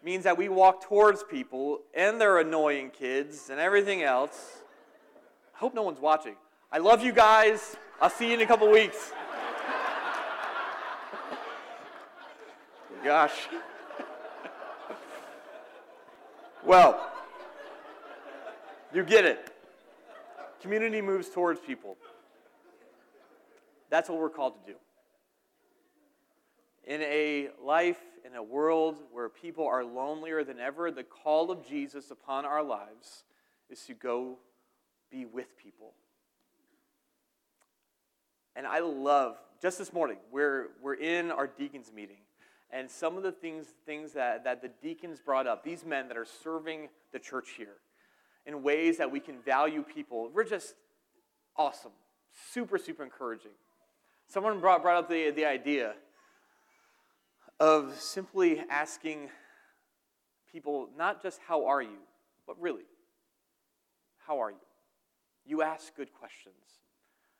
[0.02, 4.56] means that we walk towards people and their annoying kids and everything else.
[5.54, 6.34] I hope no one's watching.
[6.72, 7.76] I love you guys.
[8.00, 9.12] I'll see you in a couple weeks.
[13.04, 13.46] Gosh.
[16.68, 17.00] Well,
[18.94, 19.50] You get it.
[20.60, 21.96] Community moves towards people.
[23.88, 24.78] That's what we're called to do.
[26.86, 31.66] In a life, in a world where people are lonelier than ever, the call of
[31.66, 33.24] Jesus upon our lives
[33.70, 34.36] is to go
[35.10, 35.94] be with people.
[38.54, 42.18] And I love, just this morning, we're, we're in our deacons meeting,
[42.70, 46.16] and some of the things, things that, that the deacons brought up, these men that
[46.16, 47.76] are serving the church here,
[48.46, 50.74] in ways that we can value people, we're just
[51.56, 51.92] awesome.
[52.52, 53.50] Super, super encouraging.
[54.26, 55.94] Someone brought, brought up the, the idea
[57.60, 59.30] of simply asking
[60.52, 61.98] people not just how are you,
[62.46, 62.84] but really,
[64.26, 64.56] how are you?
[65.44, 66.54] You ask good questions.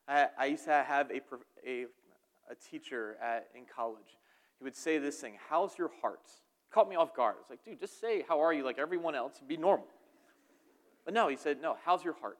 [0.06, 1.20] I, I used to have a,
[1.66, 1.82] a,
[2.50, 4.16] a teacher at, in college.
[4.59, 6.31] He would say this thing, How's your heart?
[6.71, 7.37] Caught me off guard.
[7.40, 8.64] It's like, dude, just say, How are you?
[8.64, 9.87] like everyone else, be normal.
[11.05, 12.38] But no, he said, No, how's your heart?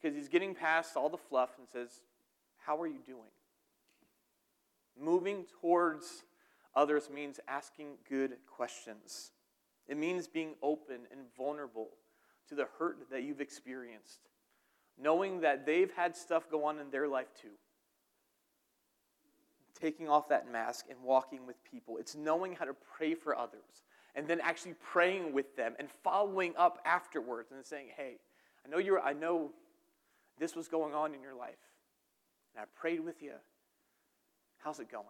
[0.00, 2.02] Because he's getting past all the fluff and says,
[2.66, 3.30] How are you doing?
[4.98, 6.24] Moving towards
[6.74, 9.32] others means asking good questions.
[9.88, 11.88] It means being open and vulnerable
[12.48, 14.30] to the hurt that you've experienced
[15.00, 17.48] knowing that they've had stuff go on in their life too.
[19.80, 21.96] Taking off that mask and walking with people.
[21.98, 23.82] It's knowing how to pray for others
[24.14, 28.18] and then actually praying with them and following up afterwards and saying, "Hey,
[28.64, 29.52] I know you're I know
[30.38, 31.58] this was going on in your life.
[32.54, 33.34] And I prayed with you.
[34.58, 35.06] How's it going?"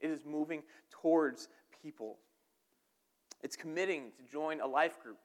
[0.00, 1.48] It is moving towards
[1.82, 2.18] people.
[3.42, 5.18] It's committing to join a life group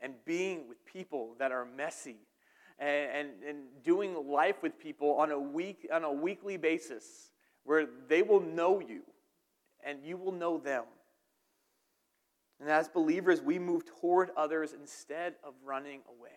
[0.00, 2.16] and being with people that are messy
[2.78, 7.30] and, and, and doing life with people on a, week, on a weekly basis
[7.66, 9.02] where they will know you
[9.84, 10.84] and you will know them.
[12.58, 16.30] And as believers, we move toward others instead of running away.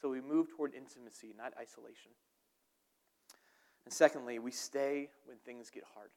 [0.00, 2.12] So we move toward intimacy, not isolation.
[3.84, 6.10] And secondly, we stay when things get hard.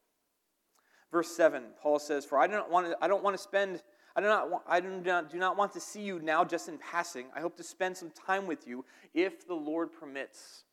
[1.10, 3.82] Verse 7, Paul says, For I don't want to, I don't want to spend
[4.18, 6.76] I do, not, I do not, do not want to see you now just in
[6.78, 7.26] passing.
[7.36, 10.64] I hope to spend some time with you if the Lord permits.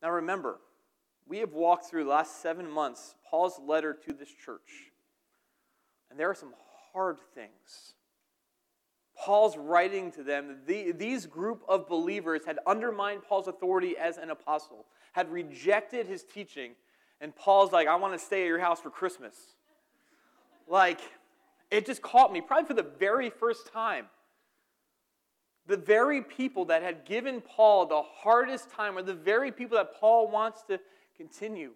[0.00, 0.58] Now remember,
[1.28, 4.92] we have walked through the last seven months Paul's letter to this church.
[6.10, 6.54] And there are some
[6.92, 7.94] hard things.
[9.18, 10.58] Paul's writing to them.
[10.66, 16.22] The, these group of believers had undermined Paul's authority as an apostle, had rejected his
[16.22, 16.72] teaching,
[17.20, 19.34] and Paul's like, I want to stay at your house for Christmas.
[20.68, 21.00] Like,
[21.70, 24.06] it just caught me, probably for the very first time.
[25.66, 29.98] The very people that had given Paul the hardest time are the very people that
[29.98, 30.78] Paul wants to
[31.16, 31.70] continue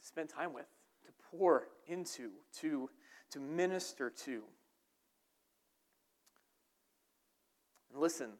[0.00, 0.66] to spend time with,
[1.06, 2.90] to pour into, to,
[3.30, 4.42] to minister to.
[7.92, 8.30] And listen,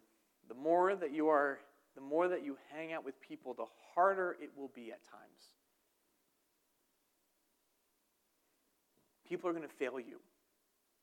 [0.49, 1.59] the more that you are,
[1.95, 5.53] the more that you hang out with people, the harder it will be at times.
[9.29, 10.19] People are going to fail you,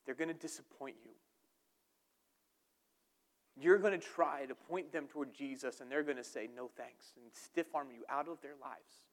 [0.05, 1.11] they're going to disappoint you.
[3.61, 6.69] You're going to try to point them toward Jesus, and they're going to say no
[6.77, 9.05] thanks and stiff arm you out of their lives.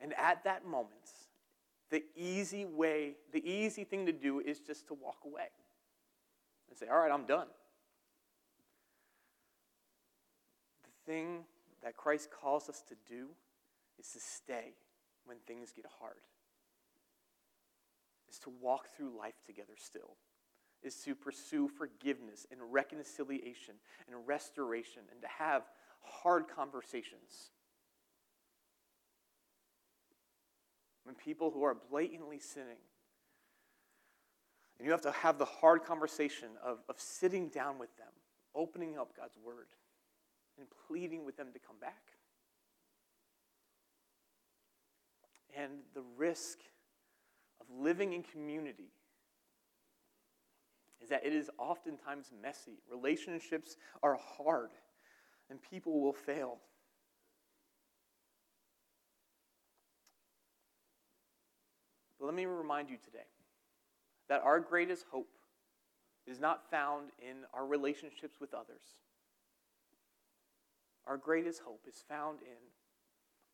[0.00, 0.92] And at that moment,
[1.90, 5.48] the easy way, the easy thing to do is just to walk away
[6.68, 7.46] and say, All right, I'm done.
[10.84, 11.44] The thing
[11.82, 13.28] that Christ calls us to do
[13.98, 14.74] is to stay
[15.24, 16.16] when things get hard
[18.28, 20.16] is to walk through life together still,
[20.82, 23.74] is to pursue forgiveness and reconciliation
[24.08, 25.62] and restoration and to have
[26.02, 27.50] hard conversations.
[31.04, 32.78] When people who are blatantly sinning,
[34.78, 38.12] and you have to have the hard conversation of, of sitting down with them,
[38.54, 39.68] opening up God's word,
[40.58, 42.02] and pleading with them to come back.
[45.56, 46.58] And the risk
[47.60, 48.90] of living in community
[51.02, 52.78] is that it is oftentimes messy.
[52.90, 54.70] Relationships are hard,
[55.50, 56.58] and people will fail.
[62.18, 63.26] But let me remind you today
[64.28, 65.28] that our greatest hope
[66.26, 68.82] is not found in our relationships with others.
[71.06, 72.56] Our greatest hope is found in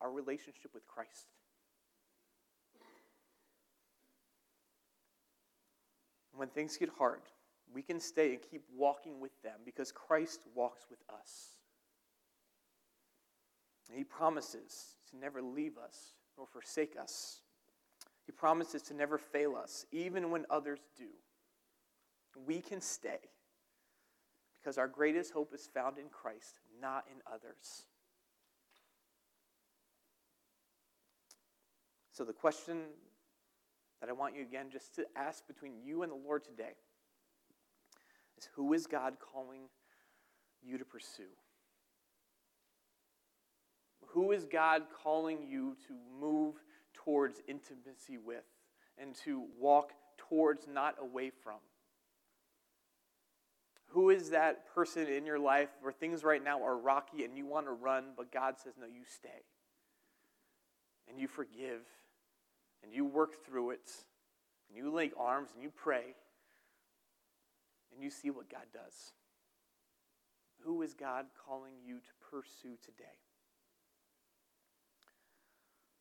[0.01, 1.27] our relationship with Christ.
[6.39, 7.21] When things get hard,
[7.73, 11.57] we can stay and keep walking with them because Christ walks with us.
[13.89, 17.41] And he promises to never leave us nor forsake us.
[18.25, 21.09] He promises to never fail us, even when others do.
[22.45, 23.19] We can stay
[24.59, 27.85] because our greatest hope is found in Christ, not in others.
[32.11, 32.77] So, the question
[34.03, 36.73] that I want you again just to ask between you and the Lord today
[38.37, 39.61] is who is God calling
[40.61, 41.31] you to pursue?
[44.07, 46.55] Who is God calling you to move
[46.93, 48.43] towards intimacy with
[49.01, 51.59] and to walk towards, not away from?
[53.91, 57.45] Who is that person in your life where things right now are rocky and you
[57.45, 59.45] want to run, but God says, no, you stay.
[61.07, 61.83] And you forgive
[62.83, 63.89] and you work through it
[64.67, 66.15] and you link arms and you pray
[67.93, 69.13] and you see what God does.
[70.65, 73.17] Who is God calling you to pursue today?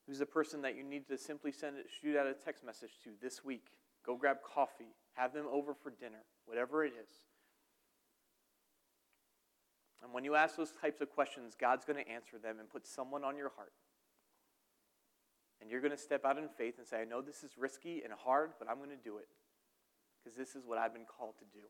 [0.06, 2.90] Who's the person that you need to simply send it, shoot out a text message
[3.04, 3.66] to this week?
[4.04, 7.08] Go grab coffee, have them over for dinner, whatever it is.
[10.02, 12.86] And when you ask those types of questions, God's going to answer them and put
[12.86, 13.72] someone on your heart.
[15.62, 18.02] And you're going to step out in faith and say, I know this is risky
[18.02, 19.28] and hard, but I'm going to do it
[20.18, 21.64] because this is what I've been called to do.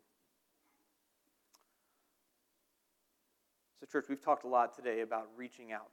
[3.79, 5.91] So, church, we've talked a lot today about reaching out.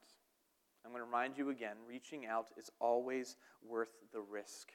[0.85, 3.35] I'm going to remind you again reaching out is always
[3.67, 4.69] worth the risk.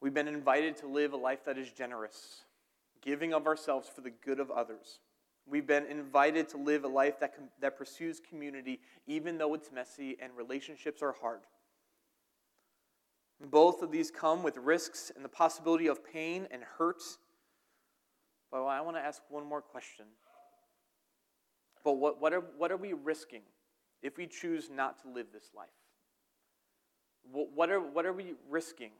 [0.00, 2.42] We've been invited to live a life that is generous,
[3.02, 4.98] giving of ourselves for the good of others.
[5.46, 9.70] We've been invited to live a life that, com- that pursues community, even though it's
[9.70, 11.40] messy and relationships are hard.
[13.40, 17.02] Both of these come with risks and the possibility of pain and hurt.
[18.50, 20.06] But I want to ask one more question.
[21.82, 23.42] But what, what, are, what are we risking
[24.02, 25.68] if we choose not to live this life?
[27.30, 28.92] What, what, are, what are we risking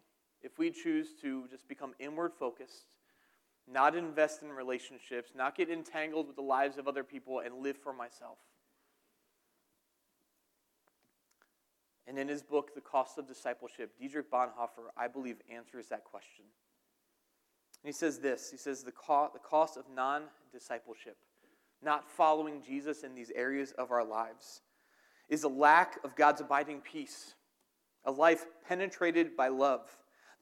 [0.42, 2.86] if we choose to just become inward focused
[3.70, 7.76] not invest in relationships, not get entangled with the lives of other people, and live
[7.76, 8.38] for myself.
[12.06, 16.44] And in his book, The Cost of Discipleship, Dietrich Bonhoeffer, I believe, answers that question.
[17.82, 21.16] And he says this He says, The, co- the cost of non discipleship,
[21.82, 24.60] not following Jesus in these areas of our lives,
[25.30, 27.34] is a lack of God's abiding peace,
[28.04, 29.88] a life penetrated by love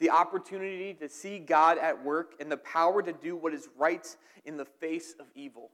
[0.03, 4.05] the opportunity to see God at work, and the power to do what is right
[4.45, 5.71] in the face of evil.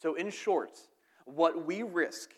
[0.00, 0.78] So, in short,
[1.24, 2.30] what we risk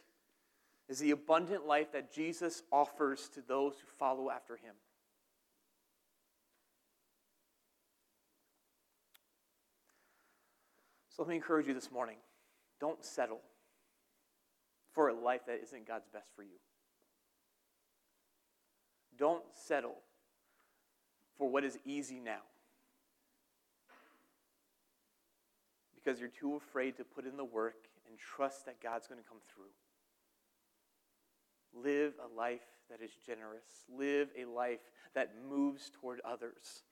[0.88, 4.74] is the abundant life that Jesus offers to those who follow after him.
[11.11, 12.16] So, let me encourage you this morning
[12.80, 13.40] don't settle
[14.94, 16.59] for a life that isn't God's best for you.
[19.18, 19.97] Don't settle
[21.39, 22.43] for what is easy now.
[25.95, 29.28] Because you're too afraid to put in the work and trust that God's going to
[29.28, 29.64] come through.
[31.82, 32.61] Live a life
[32.91, 33.84] that is generous.
[33.95, 34.80] Live a life
[35.14, 36.84] that moves toward others.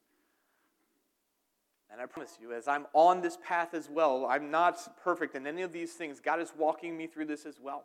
[1.91, 5.47] And I promise you, as I'm on this path as well, I'm not perfect in
[5.47, 6.19] any of these things.
[6.21, 7.85] God is walking me through this as well.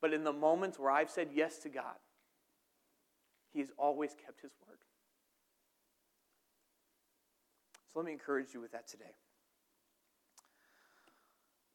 [0.00, 1.94] But in the moments where I've said yes to God,
[3.52, 4.78] He has always kept His word.
[7.92, 9.12] So let me encourage you with that today.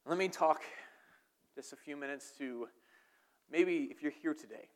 [0.04, 0.62] Let me talk
[1.54, 2.66] just a few minutes to
[3.52, 4.68] maybe if you're here today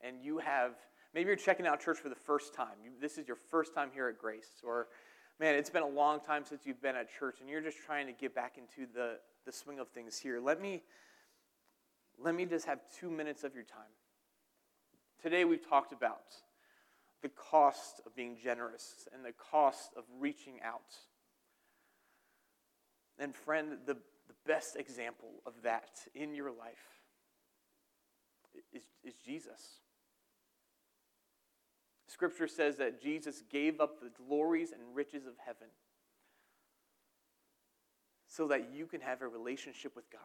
[0.00, 0.76] and you have,
[1.14, 2.76] maybe you're checking out church for the first time.
[2.82, 4.62] You, this is your first time here at Grace.
[4.64, 4.86] Or,
[5.38, 8.06] man, it's been a long time since you've been at church and you're just trying
[8.06, 10.40] to get back into the, the swing of things here.
[10.40, 10.84] Let me,
[12.18, 13.92] let me just have two minutes of your time.
[15.22, 16.34] Today we've talked about
[17.22, 20.96] the cost of being generous and the cost of reaching out.
[23.18, 27.02] And, friend, the, the best example of that in your life
[28.72, 29.80] is, is Jesus.
[32.06, 35.68] Scripture says that Jesus gave up the glories and riches of heaven
[38.26, 40.20] so that you can have a relationship with God.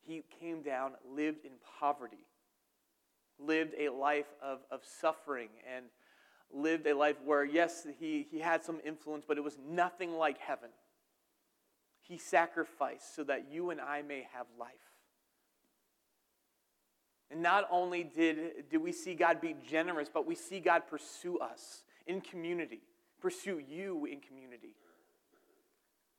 [0.00, 2.26] He came down, lived in poverty
[3.38, 5.86] lived a life of, of suffering and
[6.52, 10.38] lived a life where, yes, he, he had some influence, but it was nothing like
[10.38, 10.70] heaven.
[12.02, 14.70] He sacrificed so that you and I may have life.
[17.30, 21.38] And not only did, did we see God be generous, but we see God pursue
[21.38, 22.80] us in community,
[23.20, 24.74] pursue you in community.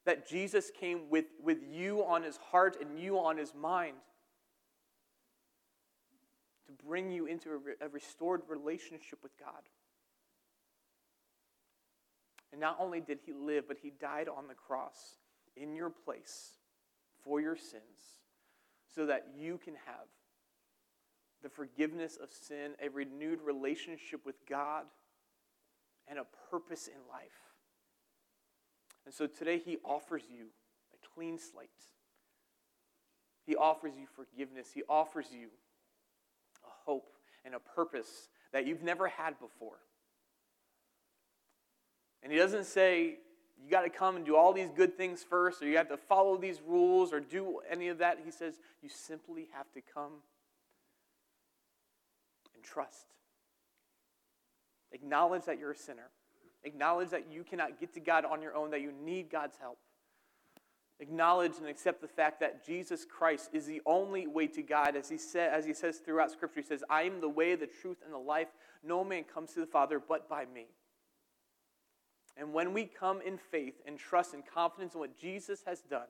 [0.05, 3.97] That Jesus came with, with you on his heart and you on his mind.
[6.78, 9.63] Bring you into a, a restored relationship with God.
[12.51, 15.17] And not only did he live, but he died on the cross
[15.55, 16.53] in your place
[17.24, 18.20] for your sins
[18.93, 20.07] so that you can have
[21.43, 24.86] the forgiveness of sin, a renewed relationship with God,
[26.07, 27.32] and a purpose in life.
[29.05, 30.47] And so today he offers you
[30.93, 31.70] a clean slate.
[33.45, 34.67] He offers you forgiveness.
[34.74, 35.49] He offers you
[36.90, 37.12] hope
[37.46, 39.78] and a purpose that you've never had before.
[42.24, 43.20] And he doesn't say,
[43.64, 45.98] you got to come and do all these good things first, or you have to
[45.98, 48.18] follow these rules, or do any of that.
[48.26, 50.14] He says, you simply have to come
[52.56, 53.06] and trust.
[54.92, 56.10] Acknowledge that you're a sinner.
[56.64, 59.78] Acknowledge that you cannot get to God on your own, that you need God's help.
[61.02, 64.95] Acknowledge and accept the fact that Jesus Christ is the only way to God.
[64.95, 67.68] As he, said, as he says throughout Scripture, he says, I am the way, the
[67.68, 68.50] truth, and the life.
[68.84, 70.68] No man comes to the Father but by me.
[72.36, 76.08] And when we come in faith and trust and confidence in what Jesus has done,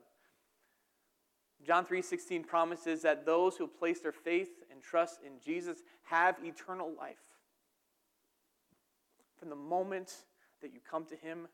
[1.64, 6.92] John 3:16 promises that those who place their faith and trust in Jesus have eternal
[6.94, 7.18] life.
[9.38, 10.26] From the moment
[10.62, 11.48] that you come to him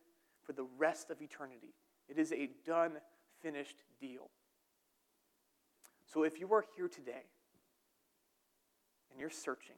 [0.44, 1.74] for the rest of eternity.
[2.08, 3.02] It is a done,
[3.46, 4.32] finished deal.
[6.12, 7.26] So if you are here today
[9.12, 9.76] and you're searching,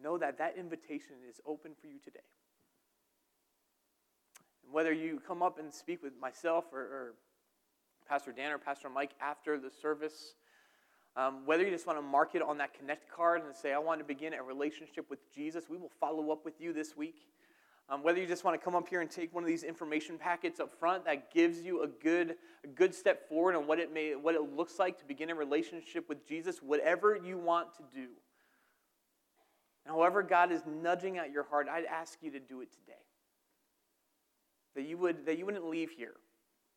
[0.00, 2.20] know that that invitation is open for you today.
[4.64, 7.14] And whether you come up and speak with myself or, or
[8.08, 10.34] Pastor Dan or Pastor Mike after the service,
[11.16, 13.78] um, whether you just want to mark it on that Connect card and say, I
[13.78, 17.16] want to begin a relationship with Jesus, we will follow up with you this week.
[17.90, 20.18] Um, whether you just want to come up here and take one of these information
[20.18, 23.92] packets up front that gives you a good, a good step forward on what it,
[23.92, 27.82] may, what it looks like to begin a relationship with Jesus, whatever you want to
[27.94, 28.08] do.
[29.86, 32.92] And however God is nudging at your heart, I'd ask you to do it today.
[34.76, 36.14] That you, would, that you wouldn't leave here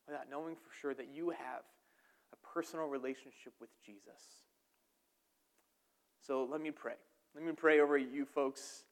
[0.08, 1.64] without knowing for sure that you have
[2.32, 4.46] a personal relationship with Jesus.
[6.26, 6.94] So let me pray.
[7.36, 8.86] Let me pray over you folks.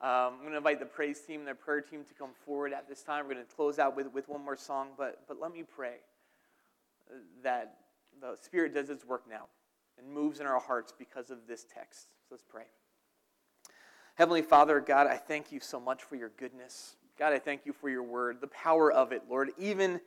[0.00, 2.72] Um, I'm going to invite the praise team and the prayer team to come forward
[2.72, 3.26] at this time.
[3.26, 5.96] We're going to close out with, with one more song, but, but let me pray
[7.42, 7.76] that
[8.20, 9.46] the Spirit does its work now
[9.98, 12.08] and moves in our hearts because of this text.
[12.28, 12.64] So let's pray.
[14.16, 16.96] Heavenly Father, God, I thank you so much for your goodness.
[17.18, 19.50] God, I thank you for your word, the power of it, Lord.
[19.58, 20.00] Even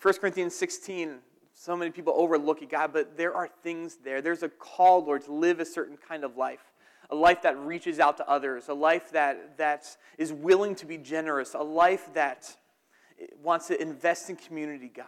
[0.00, 1.18] 1 Corinthians 16,
[1.54, 4.20] so many people overlook it, God, but there are things there.
[4.20, 6.72] There's a call, Lord, to live a certain kind of life,
[7.10, 10.98] a life that reaches out to others, a life that, that is willing to be
[10.98, 12.56] generous, a life that
[13.42, 15.06] wants to invest in community, God.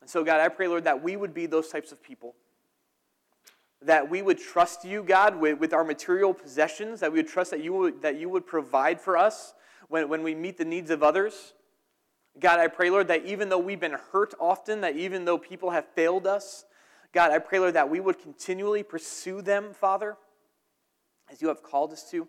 [0.00, 2.34] And so, God, I pray, Lord, that we would be those types of people.
[3.82, 7.50] That we would trust you, God, with, with our material possessions, that we would trust
[7.50, 9.54] that you would, that you would provide for us
[9.88, 11.54] when, when we meet the needs of others
[12.38, 15.70] God, I pray, Lord, that even though we've been hurt often, that even though people
[15.70, 16.64] have failed us,
[17.12, 20.16] God, I pray, Lord, that we would continually pursue them, Father,
[21.30, 22.28] as you have called us to.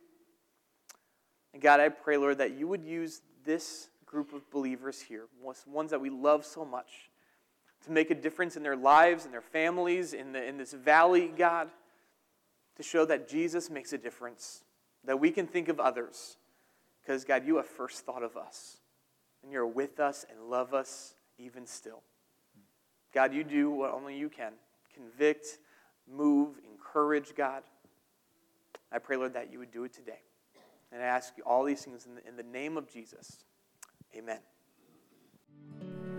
[1.53, 5.25] And God, I pray, Lord, that you would use this group of believers here,
[5.67, 7.09] ones that we love so much,
[7.85, 11.31] to make a difference in their lives and their families, in, the, in this valley,
[11.35, 11.69] God,
[12.77, 14.63] to show that Jesus makes a difference,
[15.05, 16.37] that we can think of others,
[17.01, 18.77] because, God, you have first thought of us
[19.43, 22.01] and you're with us and love us even still.
[23.13, 24.53] God, you do what only you can
[24.93, 25.59] convict,
[26.11, 27.63] move, encourage, God.
[28.95, 30.21] I pray, Lord, that you would do it today.
[30.91, 33.43] And I ask you all these things in the, in the name of Jesus.
[34.15, 34.39] Amen.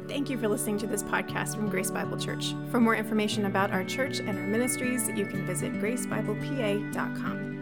[0.06, 2.54] Thank you for listening to this podcast from Grace Bible Church.
[2.70, 7.55] For more information about our church and our ministries, you can visit gracebiblepa.com.